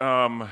[0.00, 0.48] um,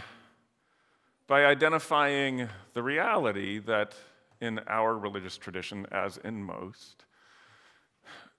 [1.26, 3.94] by identifying the reality that
[4.40, 7.04] in our religious tradition, as in most,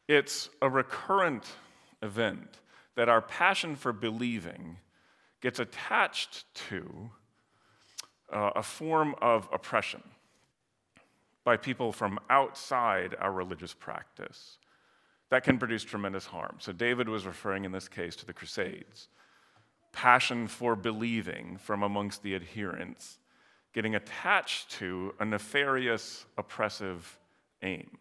[0.07, 1.45] it's a recurrent
[2.01, 2.59] event
[2.95, 4.77] that our passion for believing
[5.41, 7.09] gets attached to
[8.31, 10.03] uh, a form of oppression
[11.43, 14.57] by people from outside our religious practice
[15.29, 16.57] that can produce tremendous harm.
[16.59, 19.07] So, David was referring in this case to the Crusades.
[19.93, 23.19] Passion for believing from amongst the adherents,
[23.73, 27.17] getting attached to a nefarious, oppressive
[27.61, 27.97] aim.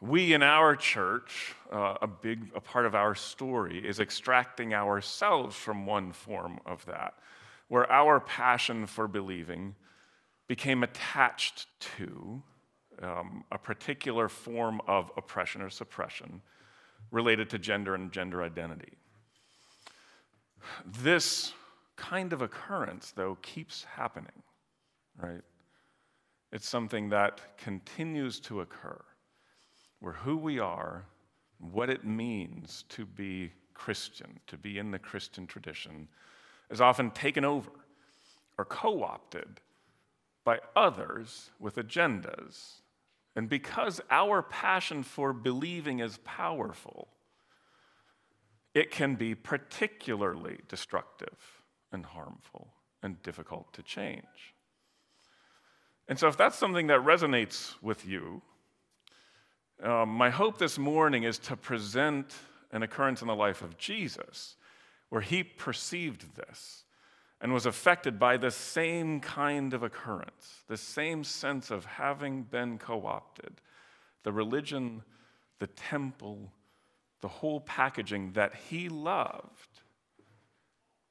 [0.00, 5.54] We in our church, uh, a big a part of our story is extracting ourselves
[5.56, 7.14] from one form of that,
[7.68, 9.74] where our passion for believing
[10.48, 11.66] became attached
[11.98, 12.42] to
[13.02, 16.40] um, a particular form of oppression or suppression
[17.10, 18.92] related to gender and gender identity.
[20.84, 21.52] This
[21.96, 24.42] kind of occurrence, though, keeps happening,
[25.16, 25.42] right?
[26.52, 29.00] It's something that continues to occur
[30.00, 31.04] where who we are,
[31.58, 36.08] what it means to be Christian, to be in the Christian tradition,
[36.70, 37.70] is often taken over
[38.58, 39.60] or co opted
[40.44, 42.80] by others with agendas.
[43.36, 47.08] And because our passion for believing is powerful,
[48.74, 52.68] it can be particularly destructive and harmful
[53.02, 54.54] and difficult to change.
[56.08, 58.42] And so, if that's something that resonates with you,
[59.82, 62.34] um, my hope this morning is to present
[62.72, 64.56] an occurrence in the life of Jesus
[65.08, 66.84] where he perceived this
[67.40, 72.78] and was affected by the same kind of occurrence, the same sense of having been
[72.78, 73.60] co opted.
[74.22, 75.02] The religion,
[75.58, 76.52] the temple,
[77.20, 79.80] the whole packaging that he loved,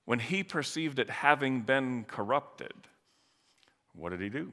[0.05, 2.73] when he perceived it having been corrupted,
[3.93, 4.51] what did he do?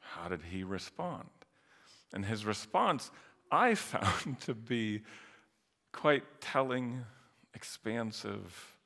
[0.00, 1.28] How did he respond?
[2.12, 3.10] And his response,
[3.50, 5.02] I found to be
[5.92, 7.04] quite telling,
[7.54, 8.76] expansive,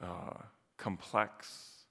[0.00, 0.34] uh,
[0.76, 1.86] complex,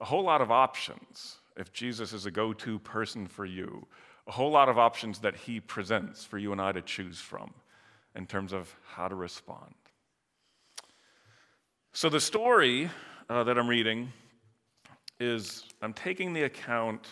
[0.00, 3.86] a whole lot of options if Jesus is a go to person for you,
[4.26, 7.52] a whole lot of options that he presents for you and I to choose from
[8.14, 9.74] in terms of how to respond.
[11.92, 12.90] So, the story
[13.28, 14.12] uh, that I'm reading
[15.18, 17.06] is I'm taking the account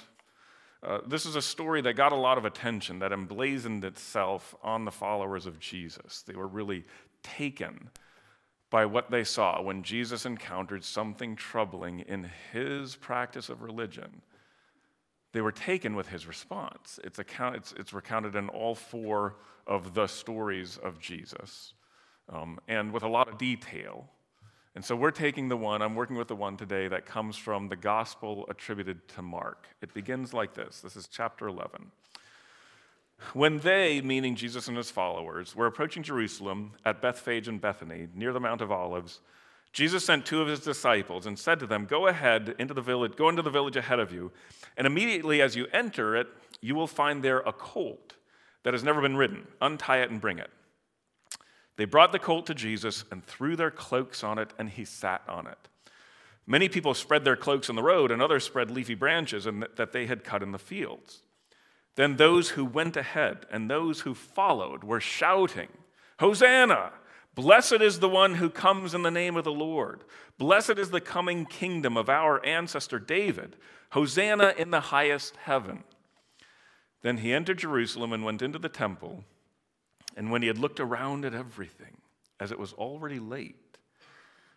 [0.83, 4.85] uh, this is a story that got a lot of attention, that emblazoned itself on
[4.85, 6.23] the followers of Jesus.
[6.23, 6.85] They were really
[7.23, 7.91] taken
[8.71, 14.23] by what they saw when Jesus encountered something troubling in his practice of religion.
[15.33, 16.99] They were taken with his response.
[17.05, 21.75] It's, account, it's, it's recounted in all four of the stories of Jesus,
[22.33, 24.09] um, and with a lot of detail.
[24.75, 27.69] And so we're taking the one, I'm working with the one today that comes from
[27.69, 29.67] the gospel attributed to Mark.
[29.83, 31.91] It begins like this this is chapter 11.
[33.33, 38.33] When they, meaning Jesus and his followers, were approaching Jerusalem at Bethphage and Bethany, near
[38.33, 39.21] the Mount of Olives,
[39.79, 43.15] Jesus sent two of his disciples and said to them, Go ahead into the village,
[43.15, 44.33] go into the village ahead of you,
[44.77, 46.27] and immediately as you enter it,
[46.61, 48.15] you will find there a colt
[48.65, 49.47] that has never been ridden.
[49.61, 50.51] Untie it and bring it.
[51.77, 55.23] They brought the colt to Jesus and threw their cloaks on it, and he sat
[55.29, 55.69] on it.
[56.45, 59.47] Many people spread their cloaks on the road, and others spread leafy branches
[59.77, 61.23] that they had cut in the fields.
[61.95, 65.69] Then those who went ahead and those who followed were shouting,
[66.19, 66.91] Hosanna!
[67.39, 70.03] Blessed is the one who comes in the name of the Lord.
[70.39, 73.55] Blessed is the coming kingdom of our ancestor David.
[73.91, 75.85] Hosanna in the highest heaven.
[77.03, 79.23] Then he entered Jerusalem and went into the temple.
[80.17, 81.99] And when he had looked around at everything,
[82.41, 83.79] as it was already late,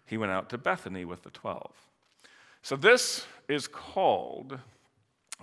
[0.07, 1.75] he went out to Bethany with the twelve.
[2.63, 4.57] So this is called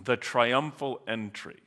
[0.03, 1.61] the triumphal entry.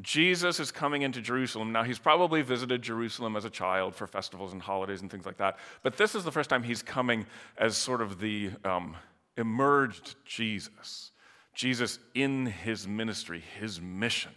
[0.00, 1.72] Jesus is coming into Jerusalem.
[1.72, 5.38] Now, he's probably visited Jerusalem as a child for festivals and holidays and things like
[5.38, 7.26] that, but this is the first time he's coming
[7.58, 8.96] as sort of the um,
[9.36, 11.12] emerged Jesus.
[11.54, 14.32] Jesus in his ministry, his mission.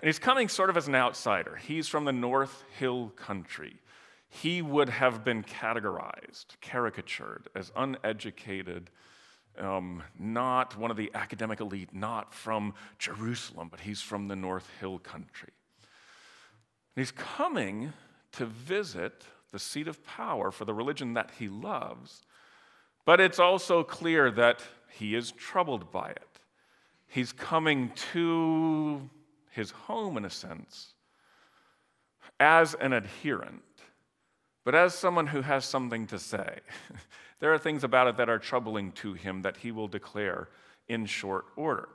[0.00, 1.56] And he's coming sort of as an outsider.
[1.56, 3.76] He's from the North Hill country.
[4.28, 8.90] He would have been categorized, caricatured as uneducated,
[9.58, 14.68] um, not one of the academic elite, not from Jerusalem, but he's from the North
[14.80, 15.52] Hill country.
[16.94, 17.92] And he's coming
[18.32, 22.22] to visit the seat of power for the religion that he loves,
[23.04, 26.40] but it's also clear that he is troubled by it.
[27.06, 29.08] He's coming to
[29.50, 30.94] his home in a sense,
[32.38, 33.62] as an adherent,
[34.66, 36.58] but as someone who has something to say.
[37.38, 40.48] there are things about it that are troubling to him that he will declare
[40.88, 41.88] in short order.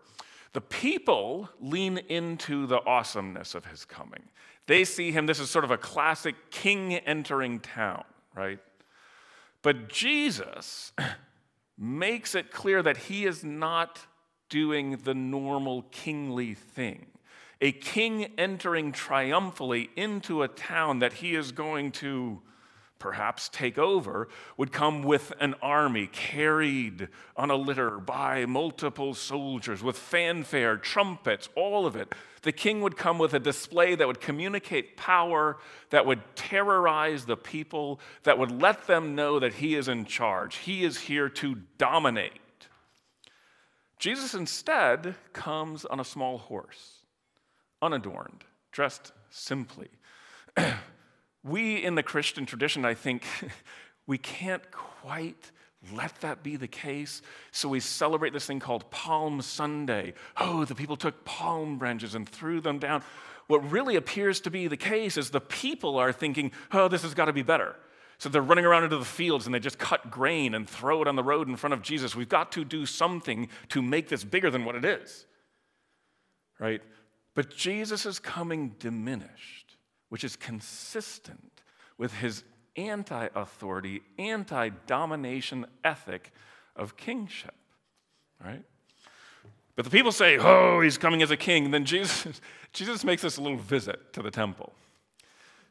[0.54, 4.24] The people lean into the awesomeness of his coming.
[4.68, 8.06] They see him, this is sort of a classic king entering town,
[8.38, 8.60] right?
[9.64, 10.94] But Jesus
[11.78, 14.00] makes it clear that he is not
[14.48, 17.08] doing the normal kingly thing.
[17.60, 22.42] A king entering triumphally into a town that he is going to
[23.02, 29.82] perhaps take over, would come with an army carried on a litter by multiple soldiers
[29.82, 32.14] with fanfare, trumpets, all of it.
[32.44, 35.58] The king would come with a display that would communicate power,
[35.90, 40.58] that would terrorize the people, that would let them know that he is in charge.
[40.58, 42.40] He is here to dominate.
[43.98, 47.02] Jesus instead comes on a small horse,
[47.82, 49.90] unadorned, dressed simply.
[51.44, 53.24] we in the Christian tradition, I think,
[54.08, 55.52] we can't quite
[55.94, 57.22] let that be the case.
[57.52, 60.14] So we celebrate this thing called Palm Sunday.
[60.38, 63.04] Oh, the people took palm branches and threw them down.
[63.48, 67.14] What really appears to be the case is the people are thinking, oh, this has
[67.14, 67.76] got to be better.
[68.20, 71.08] So they're running around into the fields and they just cut grain and throw it
[71.08, 72.16] on the road in front of Jesus.
[72.16, 75.26] We've got to do something to make this bigger than what it is.
[76.60, 76.82] Right?
[77.34, 79.61] But Jesus is coming diminished
[80.12, 81.62] which is consistent
[81.98, 82.44] with his
[82.76, 86.34] anti authority, anti domination ethic
[86.76, 87.54] of kingship,
[88.44, 88.62] right?
[89.78, 91.72] But the people say, oh, he's coming as a king.
[91.72, 92.42] Then Jesus,
[92.74, 94.74] Jesus makes this little visit to the temple.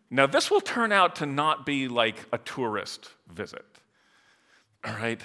[0.08, 3.66] Now, this will turn out to not be like a tourist visit,
[4.86, 5.20] all right?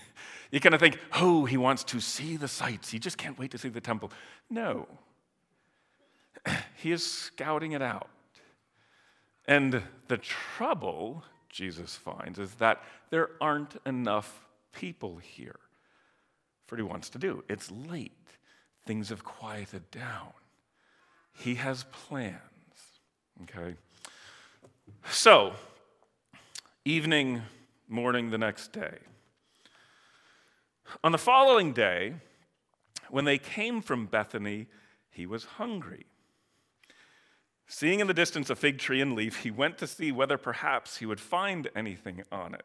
[0.50, 2.90] you kind of think, oh, he wants to see the sights.
[2.90, 4.12] He just can't wait to see the temple.
[4.50, 4.86] No,
[6.76, 8.10] he is scouting it out.
[9.46, 15.58] And the trouble, Jesus finds, is that there aren't enough people here
[16.66, 17.42] for what he wants to do.
[17.48, 18.12] It's late,
[18.86, 20.32] things have quieted down.
[21.32, 22.38] He has plans,
[23.42, 23.76] okay?
[25.10, 25.54] So,
[26.84, 27.42] evening,
[27.88, 28.98] morning the next day.
[31.02, 32.14] On the following day,
[33.08, 34.66] when they came from Bethany,
[35.10, 36.06] he was hungry.
[37.72, 40.96] Seeing in the distance a fig tree and leaf, he went to see whether perhaps
[40.96, 42.64] he would find anything on it.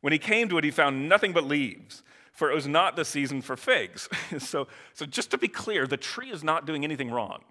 [0.00, 2.02] When he came to it, he found nothing but leaves,
[2.32, 4.08] for it was not the season for figs.
[4.40, 7.44] so, so, just to be clear, the tree is not doing anything wrong.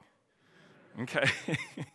[1.00, 1.24] Okay?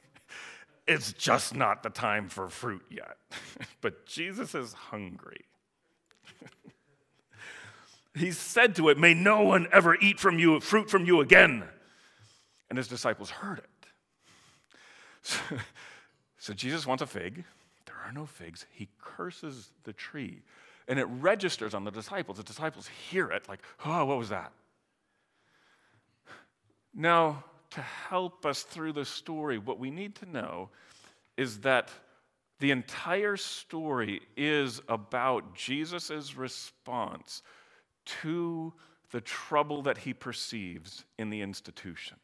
[0.87, 3.19] it's just not the time for fruit yet.
[3.82, 5.44] but Jesus is hungry.
[8.17, 11.64] he said to it, May no one ever eat from you fruit from you again.
[12.70, 13.77] And his disciples heard it.
[16.40, 17.44] So, Jesus wants a fig.
[17.84, 18.64] There are no figs.
[18.70, 20.42] He curses the tree.
[20.86, 22.38] And it registers on the disciples.
[22.38, 24.52] The disciples hear it like, oh, what was that?
[26.94, 30.70] Now, to help us through the story, what we need to know
[31.36, 31.90] is that
[32.60, 37.42] the entire story is about Jesus' response
[38.22, 38.72] to
[39.10, 42.16] the trouble that he perceives in the institution.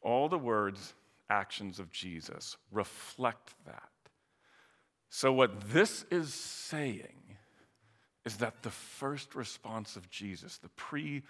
[0.00, 0.94] All the words
[1.32, 3.88] actions of Jesus reflect that.
[5.08, 7.36] So, what this is saying
[8.24, 11.22] is that the first response of Jesus, the pre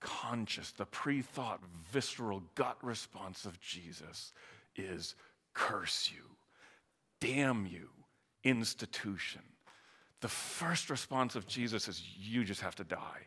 [0.00, 1.60] conscious, the pre thought,
[1.92, 4.32] visceral gut response of Jesus
[4.74, 5.14] is
[5.52, 6.24] curse you,
[7.20, 7.90] damn you,
[8.42, 9.42] institution.
[10.20, 13.26] The first response of Jesus is you just have to die.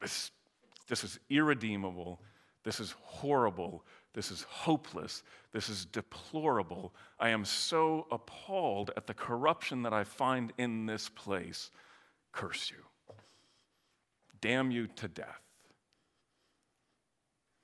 [0.00, 0.30] This,
[0.88, 2.20] this is irredeemable.
[2.64, 3.84] This is horrible.
[4.12, 5.22] This is hopeless.
[5.52, 6.92] This is deplorable.
[7.18, 11.70] I am so appalled at the corruption that I find in this place.
[12.32, 13.14] Curse you.
[14.40, 15.40] Damn you to death.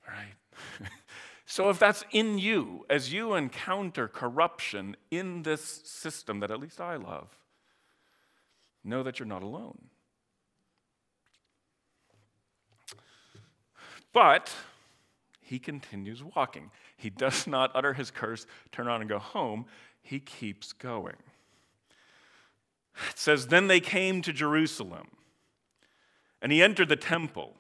[0.07, 0.89] Right?
[1.47, 6.81] so, if that's in you, as you encounter corruption in this system that at least
[6.81, 7.37] I love,
[8.85, 9.79] know that you're not alone.
[14.13, 14.55] But
[15.47, 16.71] he continues walking.
[16.97, 19.67] He does not utter his curse, turn around and go home.
[20.03, 21.17] He keeps going.
[23.11, 25.09] It says, Then they came to Jerusalem,
[26.43, 27.55] and he entered the temple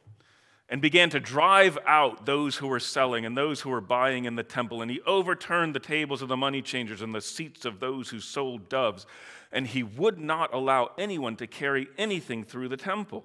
[0.69, 4.35] and began to drive out those who were selling and those who were buying in
[4.35, 4.83] the temple.
[4.83, 8.19] And he overturned the tables of the money changers and the seats of those who
[8.19, 9.07] sold doves.
[9.53, 13.25] And he would not allow anyone to carry anything through the temple.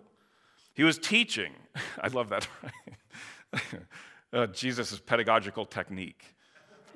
[0.75, 1.53] He was teaching.
[2.01, 2.47] I love that.
[4.33, 6.35] Uh, Jesus' pedagogical technique.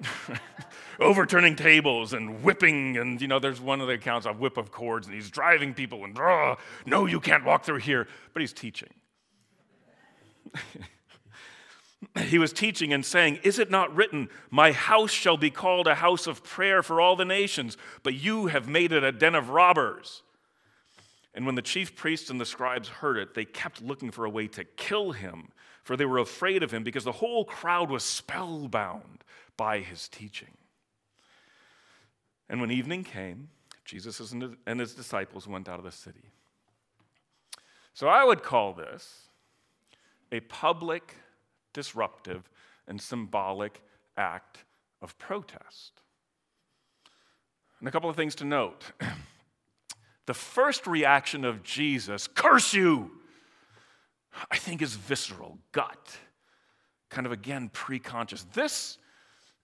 [1.00, 2.98] overturning tables and whipping.
[2.98, 5.74] And, you know, there's one of the accounts of whip of cords, and he's driving
[5.74, 6.18] people and,
[6.86, 8.08] no, you can't walk through here.
[8.34, 8.94] But he's teaching.
[12.26, 15.96] he was teaching and saying, Is it not written, My house shall be called a
[15.96, 19.50] house of prayer for all the nations, but you have made it a den of
[19.50, 20.24] robbers?
[21.34, 24.30] And when the chief priests and the scribes heard it, they kept looking for a
[24.30, 25.50] way to kill him,
[25.86, 29.24] for they were afraid of him because the whole crowd was spellbound
[29.56, 30.58] by his teaching.
[32.50, 33.50] And when evening came,
[33.86, 34.20] Jesus
[34.66, 36.32] and his disciples went out of the city.
[37.94, 39.28] So I would call this
[40.32, 41.14] a public,
[41.72, 42.50] disruptive,
[42.88, 43.80] and symbolic
[44.18, 44.66] act
[45.04, 46.02] of protest.
[47.80, 48.86] And a couple of things to note.
[50.26, 53.12] the first reaction of Jesus, curse you,
[54.52, 56.18] I think is visceral, gut,
[57.10, 58.46] kind of again preconscious.
[58.54, 58.98] This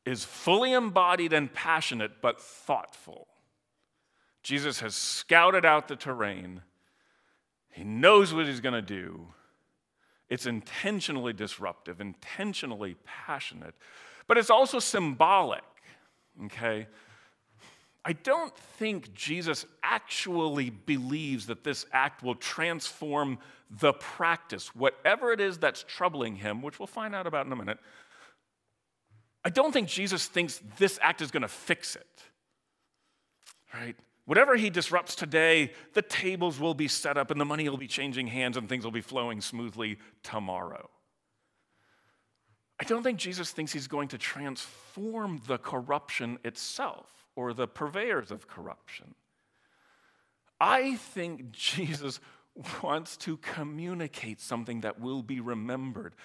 [0.05, 3.27] is fully embodied and passionate, but thoughtful.
[4.43, 6.61] Jesus has scouted out the terrain,
[7.69, 9.27] he knows what he's going to do.
[10.29, 13.75] It's intentionally disruptive, intentionally passionate,
[14.27, 15.63] but it's also symbolic,
[16.45, 16.87] okay?
[18.03, 23.37] I don't think Jesus actually believes that this act will transform
[23.69, 27.55] the practice, whatever it is that's troubling him, which we'll find out about in a
[27.55, 27.77] minute.
[29.45, 32.23] I don't think Jesus thinks this act is going to fix it,
[33.73, 33.95] right?
[34.25, 37.87] Whatever he disrupts today, the tables will be set up and the money will be
[37.87, 40.89] changing hands and things will be flowing smoothly tomorrow.
[42.79, 48.31] I don't think Jesus thinks he's going to transform the corruption itself or the purveyors
[48.31, 49.15] of corruption.
[50.59, 52.19] I think Jesus
[52.83, 56.15] wants to communicate something that will be remembered.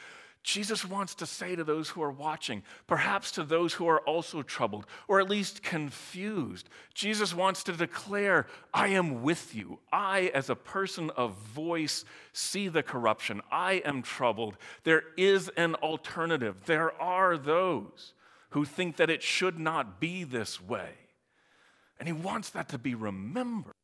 [0.46, 4.42] Jesus wants to say to those who are watching, perhaps to those who are also
[4.42, 9.80] troubled or at least confused, Jesus wants to declare, I am with you.
[9.92, 13.42] I, as a person of voice, see the corruption.
[13.50, 14.56] I am troubled.
[14.84, 16.64] There is an alternative.
[16.66, 18.12] There are those
[18.50, 20.90] who think that it should not be this way.
[21.98, 23.74] And he wants that to be remembered.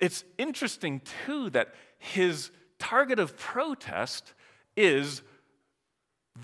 [0.00, 4.34] It's interesting, too, that his target of protest
[4.76, 5.22] is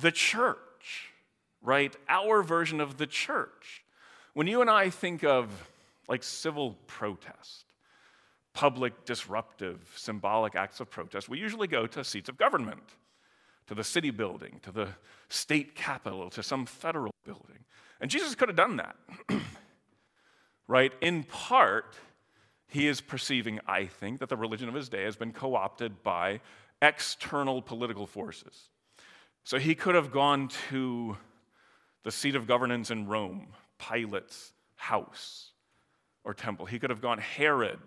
[0.00, 1.10] the church,
[1.60, 1.94] right?
[2.08, 3.84] Our version of the church.
[4.34, 5.48] When you and I think of
[6.08, 7.64] like civil protest,
[8.52, 12.82] public, disruptive, symbolic acts of protest, we usually go to seats of government,
[13.70, 14.88] to the city building, to the
[15.28, 17.60] state capitol, to some federal building.
[18.00, 18.96] And Jesus could have done that,
[20.66, 20.92] right?
[21.00, 21.94] In part,
[22.66, 26.02] he is perceiving, I think, that the religion of his day has been co opted
[26.02, 26.40] by
[26.82, 28.70] external political forces.
[29.44, 31.16] So he could have gone to
[32.02, 35.52] the seat of governance in Rome, Pilate's house
[36.24, 36.66] or temple.
[36.66, 37.78] He could have gone, Herod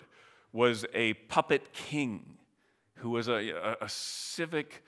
[0.54, 2.38] was a puppet king
[3.00, 4.82] who was a, a, a civic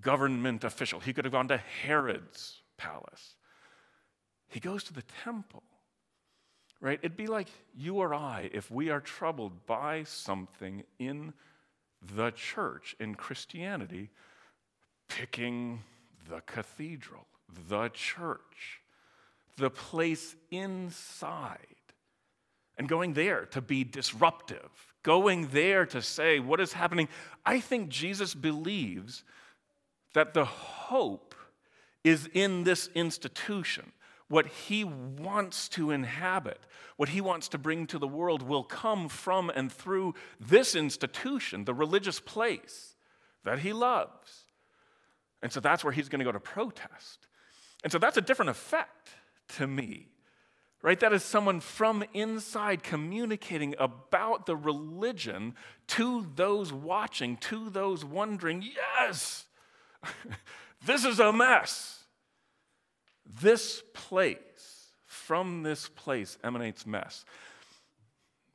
[0.00, 1.00] government official.
[1.00, 3.36] He could have gone to Herod's palace.
[4.48, 5.62] He goes to the temple,
[6.80, 6.98] right?
[7.02, 11.32] It'd be like you or I if we are troubled by something in
[12.14, 14.10] the church, in Christianity,
[15.08, 15.82] picking
[16.28, 17.26] the cathedral,
[17.68, 18.80] the church,
[19.56, 21.58] the place inside,
[22.76, 27.08] and going there to be disruptive, going there to say what is happening.
[27.46, 29.22] I think Jesus believes
[30.14, 31.34] that the hope
[32.02, 33.92] is in this institution.
[34.28, 36.60] What he wants to inhabit,
[36.96, 41.66] what he wants to bring to the world, will come from and through this institution,
[41.66, 42.94] the religious place
[43.44, 44.44] that he loves.
[45.42, 47.26] And so that's where he's going to go to protest.
[47.82, 49.10] And so that's a different effect
[49.56, 50.08] to me,
[50.80, 50.98] right?
[50.98, 55.54] That is someone from inside communicating about the religion
[55.88, 59.44] to those watching, to those wondering, yes,
[60.86, 62.04] this is a mess.
[63.40, 67.24] This place, from this place emanates mess.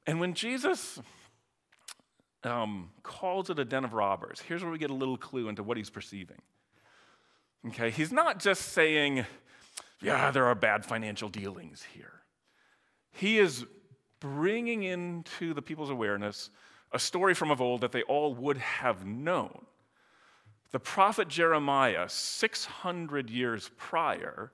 [0.05, 0.99] And when Jesus
[2.43, 5.63] um, calls it a den of robbers, here's where we get a little clue into
[5.63, 6.41] what he's perceiving.
[7.67, 9.25] Okay, he's not just saying,
[10.01, 12.21] yeah, there are bad financial dealings here.
[13.11, 13.65] He is
[14.19, 16.49] bringing into the people's awareness
[16.91, 19.65] a story from of old that they all would have known.
[20.71, 24.51] The prophet Jeremiah, 600 years prior,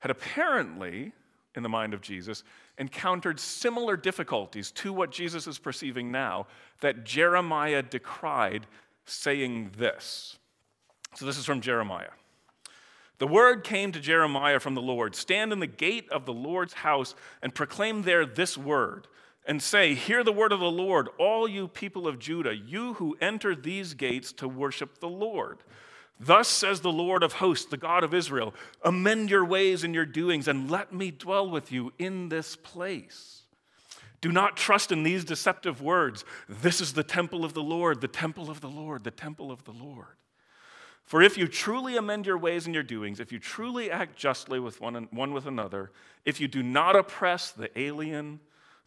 [0.00, 1.12] had apparently,
[1.56, 2.44] in the mind of Jesus,
[2.78, 6.46] encountered similar difficulties to what Jesus is perceiving now
[6.80, 8.66] that Jeremiah decried,
[9.06, 10.38] saying this.
[11.14, 12.10] So, this is from Jeremiah.
[13.18, 16.74] The word came to Jeremiah from the Lord Stand in the gate of the Lord's
[16.74, 19.06] house and proclaim there this word,
[19.46, 23.16] and say, Hear the word of the Lord, all you people of Judah, you who
[23.20, 25.58] enter these gates to worship the Lord.
[26.18, 30.06] Thus says the Lord of hosts, the God of Israel Amend your ways and your
[30.06, 33.42] doings, and let me dwell with you in this place.
[34.20, 36.24] Do not trust in these deceptive words.
[36.48, 39.64] This is the temple of the Lord, the temple of the Lord, the temple of
[39.64, 40.16] the Lord.
[41.02, 44.58] For if you truly amend your ways and your doings, if you truly act justly
[44.58, 45.90] with one, one with another,
[46.24, 48.40] if you do not oppress the alien,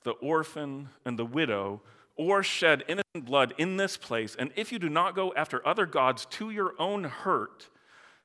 [0.04, 1.82] the orphan, and the widow,
[2.16, 5.86] or shed innocent blood in this place, and if you do not go after other
[5.86, 7.70] gods to your own hurt,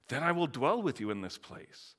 [0.09, 1.95] then I will dwell with you in this place,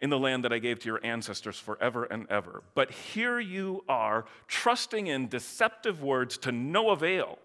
[0.00, 2.62] in the land that I gave to your ancestors forever and ever.
[2.74, 7.38] But here you are, trusting in deceptive words to no avail.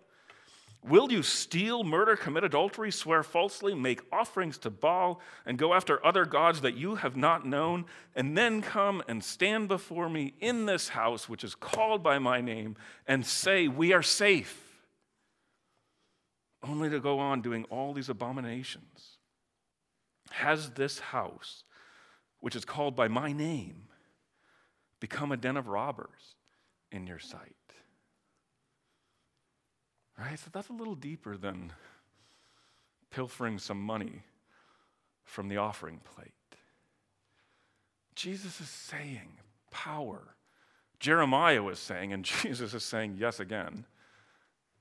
[0.85, 6.05] Will you steal, murder, commit adultery, swear falsely, make offerings to Baal, and go after
[6.05, 7.85] other gods that you have not known,
[8.15, 12.41] and then come and stand before me in this house, which is called by my
[12.41, 12.75] name,
[13.07, 14.59] and say, We are safe?
[16.61, 19.17] Only to go on doing all these abominations.
[20.31, 21.63] Has this house,
[22.41, 23.83] which is called by my name,
[24.99, 26.35] become a den of robbers
[26.91, 27.55] in your sight?
[30.23, 30.39] Right?
[30.39, 31.73] So that's a little deeper than
[33.11, 34.21] pilfering some money
[35.25, 36.31] from the offering plate.
[38.15, 39.39] Jesus is saying
[39.69, 40.35] power.
[41.01, 43.85] Jeremiah was saying, and Jesus is saying yes again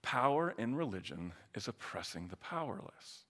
[0.03, 3.25] power in religion is oppressing the powerless,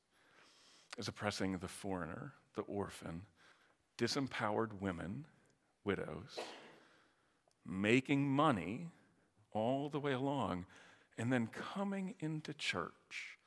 [0.99, 3.23] is oppressing the foreigner, the orphan,
[3.99, 5.25] disempowered women,
[5.85, 6.39] widows,
[7.67, 8.89] making money
[9.53, 10.67] all the way along
[11.23, 13.39] and then coming into church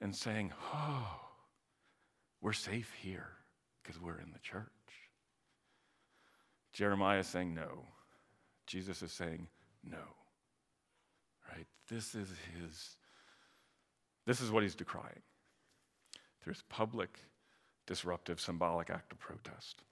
[0.00, 1.08] and saying, Oh,
[2.40, 3.30] we're safe here
[3.82, 4.62] because we're in the church.
[6.72, 7.82] Jeremiah is saying no.
[8.68, 9.48] Jesus is saying
[9.82, 9.98] no.
[11.50, 11.66] Right?
[11.90, 12.28] This is
[12.60, 12.94] his,
[14.24, 15.22] this is what he's decrying
[16.40, 17.18] through his public,
[17.88, 19.82] disruptive, symbolic act of protest.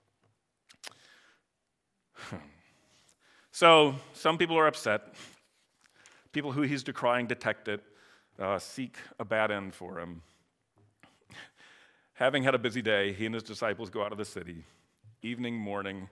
[2.13, 2.37] Hmm.
[3.51, 5.15] so some people are upset
[6.35, 7.81] People who he's decrying detect it,
[8.37, 10.21] uh, seek a bad end for him.
[12.15, 14.65] Having had a busy day, he and his disciples go out of the city,
[15.21, 16.09] evening, morning,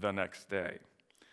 [0.00, 0.78] the next day.
[0.78, 1.26] It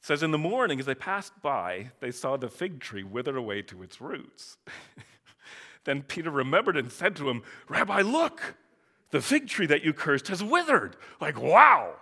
[0.00, 3.62] says, In the morning, as they passed by, they saw the fig tree withered away
[3.62, 4.56] to its roots.
[5.84, 8.56] then Peter remembered and said to him, Rabbi, look,
[9.12, 10.96] the fig tree that you cursed has withered.
[11.20, 11.94] Like, wow,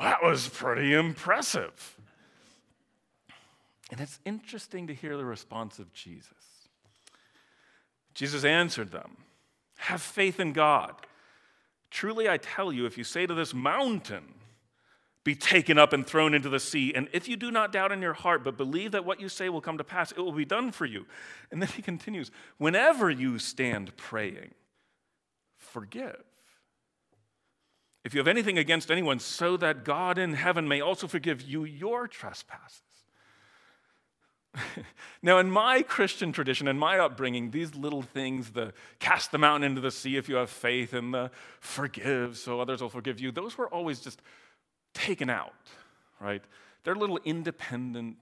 [0.00, 1.98] that was pretty impressive.
[3.92, 6.68] And it's interesting to hear the response of Jesus.
[8.14, 9.18] Jesus answered them
[9.76, 10.94] Have faith in God.
[11.90, 14.24] Truly, I tell you, if you say to this mountain,
[15.24, 16.94] be taken up and thrown into the sea.
[16.94, 19.50] And if you do not doubt in your heart, but believe that what you say
[19.50, 21.04] will come to pass, it will be done for you.
[21.50, 24.54] And then he continues whenever you stand praying,
[25.58, 26.24] forgive.
[28.04, 31.64] If you have anything against anyone, so that God in heaven may also forgive you
[31.64, 32.91] your trespasses.
[35.22, 39.70] now, in my Christian tradition, in my upbringing, these little things, the cast the mountain
[39.70, 43.32] into the sea if you have faith, and the forgive so others will forgive you,
[43.32, 44.20] those were always just
[44.94, 45.54] taken out,
[46.20, 46.42] right?
[46.84, 48.16] They're little independent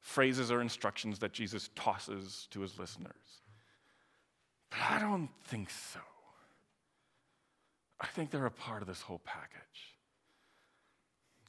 [0.00, 3.42] phrases or instructions that Jesus tosses to his listeners.
[4.70, 6.00] But I don't think so.
[8.00, 9.96] I think they're a part of this whole package.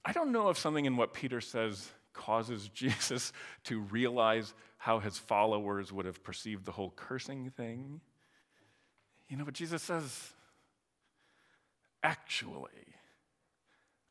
[0.03, 3.31] I don't know if something in what Peter says causes Jesus
[3.65, 8.01] to realize how his followers would have perceived the whole cursing thing.
[9.29, 10.33] You know, but Jesus says,
[12.03, 12.69] actually,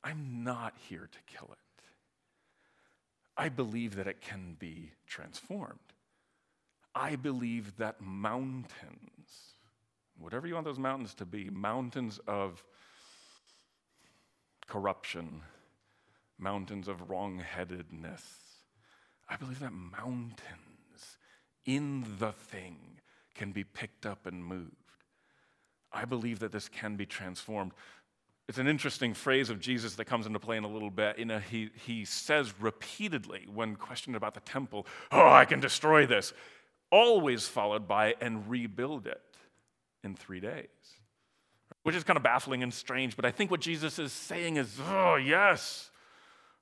[0.02, 1.58] I'm not here to kill it.
[3.36, 5.78] I believe that it can be transformed.
[6.94, 8.70] I believe that mountains,
[10.18, 12.64] whatever you want those mountains to be, mountains of
[14.66, 15.42] corruption,
[16.38, 18.22] mountains of wrongheadedness.
[19.28, 21.18] I believe that mountains
[21.64, 23.00] in the thing
[23.34, 24.72] can be picked up and moved.
[25.92, 27.72] I believe that this can be transformed.
[28.48, 31.18] It's an interesting phrase of Jesus that comes into play in a little bit.
[31.18, 36.06] You know, he, he says repeatedly when questioned about the temple, Oh, I can destroy
[36.06, 36.32] this,
[36.92, 39.20] always followed by, and rebuild it
[40.04, 40.68] in three days.
[41.82, 44.78] Which is kind of baffling and strange, but I think what Jesus is saying is,
[44.88, 45.90] Oh, yes,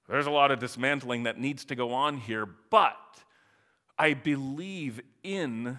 [0.08, 2.96] there's a lot of dismantling that needs to go on here, but
[3.98, 5.78] I believe in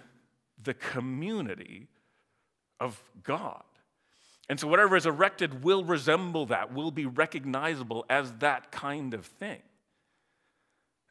[0.61, 1.88] the community
[2.79, 3.63] of God.
[4.47, 9.25] And so, whatever is erected will resemble that, will be recognizable as that kind of
[9.25, 9.61] thing.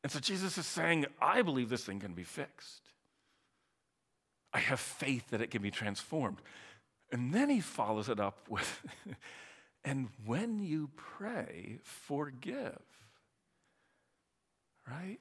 [0.02, 2.82] And so, Jesus is saying, I believe this thing can be fixed.
[4.52, 6.38] I have faith that it can be transformed.
[7.10, 8.82] And then he follows it up with,
[9.84, 12.78] and when you pray, forgive.
[14.88, 15.18] Right?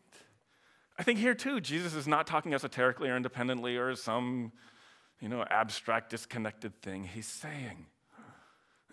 [0.97, 4.52] I think here too, Jesus is not talking esoterically or independently or some,
[5.19, 7.04] you know, abstract, disconnected thing.
[7.04, 7.86] He's saying,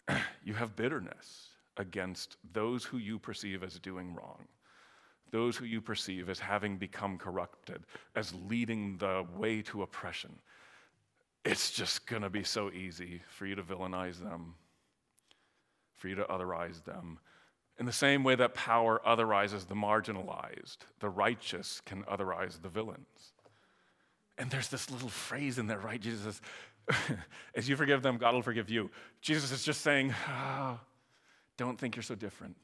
[0.45, 4.47] you have bitterness against those who you perceive as doing wrong,
[5.31, 10.33] those who you perceive as having become corrupted, as leading the way to oppression.
[11.45, 14.55] It's just going to be so easy for you to villainize them,
[15.97, 17.19] for you to otherize them.
[17.81, 23.33] In the same way that power otherizes the marginalized, the righteous can otherize the villains.
[24.37, 26.01] And there's this little phrase in there, right?
[26.01, 26.41] Jesus
[27.55, 28.91] as you forgive them, God will forgive you.
[29.23, 30.79] Jesus is just saying, oh,
[31.57, 32.57] don't think you're so different.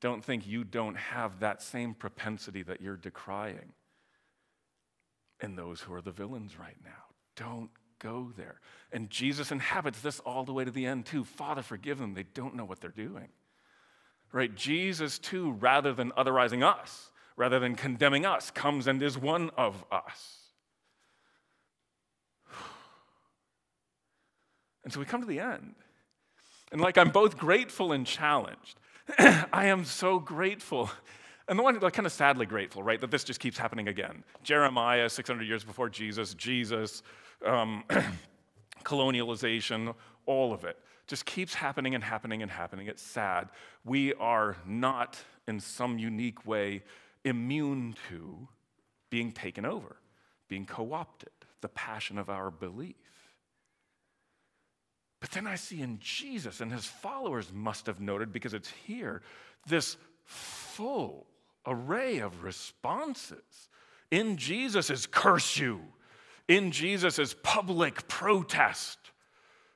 [0.00, 3.72] Don't think you don't have that same propensity that you're decrying
[5.40, 7.04] in those who are the villains right now.
[7.36, 8.60] Don't go there.
[8.92, 11.24] And Jesus inhabits this all the way to the end, too.
[11.24, 12.14] Father, forgive them.
[12.14, 13.28] They don't know what they're doing.
[14.32, 14.54] Right?
[14.54, 19.84] Jesus, too, rather than otherizing us, rather than condemning us, comes and is one of
[19.92, 20.38] us.
[24.84, 25.76] And so we come to the end.
[26.72, 28.80] And like I'm both grateful and challenged.
[29.18, 30.90] I am so grateful.
[31.46, 34.24] And the one, like, kind of sadly grateful, right, that this just keeps happening again.
[34.42, 37.02] Jeremiah, 600 years before Jesus, Jesus,
[37.46, 37.84] um,
[38.84, 39.94] colonialization,
[40.26, 40.78] all of it
[41.12, 42.86] just keeps happening and happening and happening.
[42.86, 43.50] It's sad.
[43.84, 46.84] We are not, in some unique way,
[47.22, 48.48] immune to
[49.10, 49.96] being taken over,
[50.48, 51.28] being co opted,
[51.60, 52.96] the passion of our belief.
[55.20, 59.20] But then I see in Jesus, and his followers must have noted because it's here,
[59.66, 61.26] this full
[61.66, 63.68] array of responses.
[64.10, 65.82] In Jesus is curse you,
[66.48, 68.96] in Jesus is public protest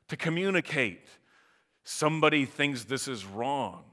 [0.09, 1.07] to communicate
[1.87, 3.85] somebody thinks this is wrong.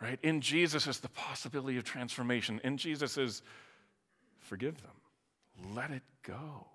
[0.00, 0.18] Right?
[0.22, 2.60] In Jesus is the possibility of transformation.
[2.64, 3.42] In Jesus is
[4.40, 5.74] forgive them.
[5.76, 6.66] Let it go.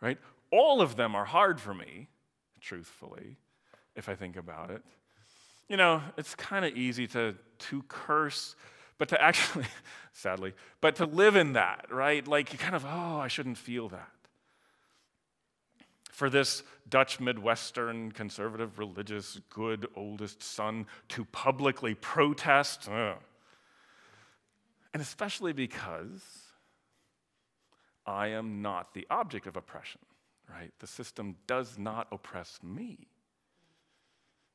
[0.00, 0.18] Right?
[0.52, 2.08] All of them are hard for me
[2.60, 3.36] truthfully,
[3.96, 4.82] if I think about it.
[5.68, 8.54] You know, it's kind of easy to, to curse,
[8.98, 9.66] but to actually,
[10.12, 12.26] sadly, but to live in that, right?
[12.26, 14.10] Like you kind of, oh, I shouldn't feel that.
[16.14, 23.18] For this Dutch Midwestern conservative religious good oldest son to publicly protest, and
[24.94, 26.22] especially because
[28.06, 30.00] I am not the object of oppression
[30.48, 30.72] right?
[30.78, 33.08] The system does not oppress me.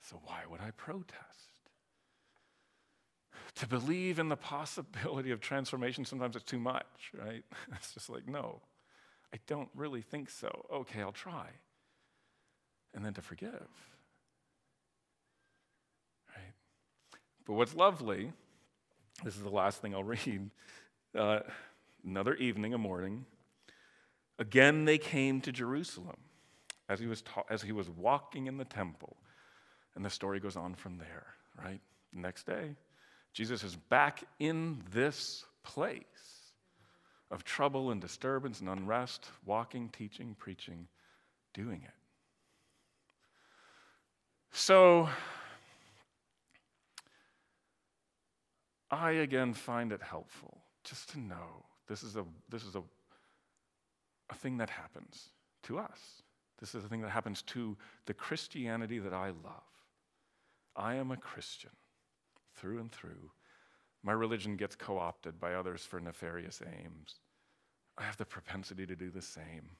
[0.01, 1.15] So why would I protest?
[3.55, 7.43] To believe in the possibility of transformation, sometimes it's too much, right?
[7.75, 8.61] It's just like, no,
[9.33, 10.65] I don't really think so.
[10.73, 11.47] Okay, I'll try.
[12.93, 13.67] And then to forgive.
[16.35, 16.53] Right?
[17.45, 18.31] But what's lovely,
[19.23, 20.49] this is the last thing I'll read.
[21.15, 21.39] Uh,
[22.03, 23.25] another evening, a morning,
[24.39, 26.15] Again, they came to Jerusalem
[26.87, 29.17] as he was, ta- as he was walking in the temple.
[29.95, 31.27] And the story goes on from there,
[31.61, 31.81] right?
[32.13, 32.75] Next day,
[33.33, 36.05] Jesus is back in this place
[37.31, 40.87] of trouble and disturbance and unrest, walking, teaching, preaching,
[41.53, 41.93] doing it.
[44.51, 45.09] So,
[48.89, 52.81] I again find it helpful just to know this is a, this is a
[54.29, 55.29] a thing that happens
[55.63, 56.21] to us.
[56.59, 59.63] This is a thing that happens to the Christianity that I love.
[60.75, 61.71] I am a Christian
[62.55, 63.31] through and through.
[64.03, 67.15] My religion gets co opted by others for nefarious aims.
[67.97, 69.71] I have the propensity to do the same.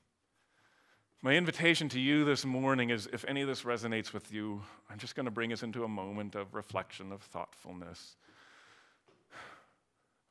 [1.22, 4.98] My invitation to you this morning is if any of this resonates with you, I'm
[4.98, 8.16] just going to bring us into a moment of reflection, of thoughtfulness.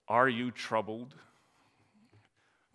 [0.08, 1.14] Are you troubled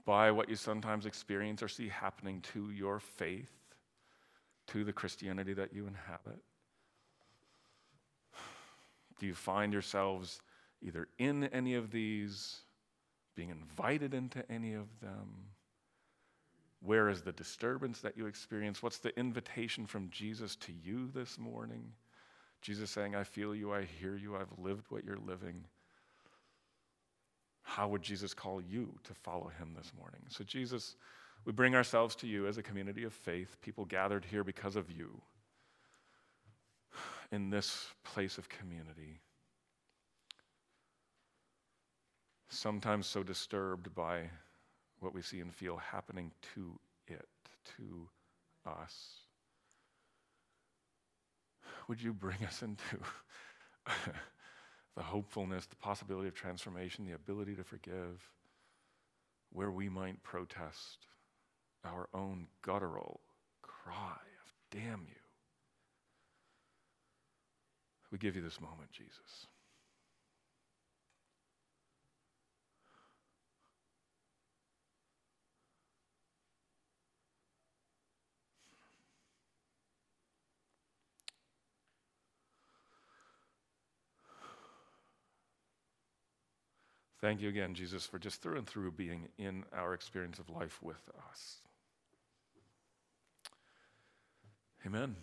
[0.05, 3.49] by what you sometimes experience or see happening to your faith,
[4.67, 6.39] to the Christianity that you inhabit?
[9.19, 10.41] Do you find yourselves
[10.83, 12.57] either in any of these,
[13.35, 15.47] being invited into any of them?
[16.81, 18.83] Where is the disturbance that you experience?
[18.83, 21.93] What's the invitation from Jesus to you this morning?
[22.61, 25.65] Jesus saying, I feel you, I hear you, I've lived what you're living.
[27.61, 30.21] How would Jesus call you to follow him this morning?
[30.27, 30.95] So, Jesus,
[31.45, 34.91] we bring ourselves to you as a community of faith, people gathered here because of
[34.91, 35.21] you.
[37.33, 39.19] in this place of community.
[42.53, 44.29] Sometimes so disturbed by
[44.99, 47.27] what we see and feel happening to it,
[47.77, 48.07] to
[48.65, 49.09] us.
[51.87, 52.97] Would you bring us into
[54.95, 58.29] the hopefulness, the possibility of transformation, the ability to forgive,
[59.51, 61.07] where we might protest
[61.83, 63.19] our own guttural
[63.61, 65.21] cry of, damn you.
[68.11, 69.47] We give you this moment, Jesus.
[87.23, 90.83] Thank you again, Jesus, for just through and through being in our experience of life
[90.83, 91.61] with us.
[94.85, 95.15] Amen.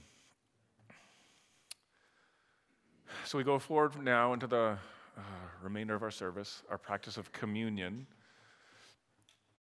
[3.26, 4.78] So we go forward now into the
[5.18, 5.20] uh,
[5.62, 8.06] remainder of our service, our practice of communion.